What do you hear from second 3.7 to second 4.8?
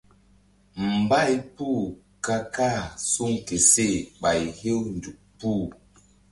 seh ɓay hew